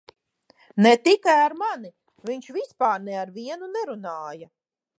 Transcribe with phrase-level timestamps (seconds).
[0.81, 1.91] Ne tikai ar mani-
[2.29, 4.51] viņš vispār ne ar vienu nerunāja.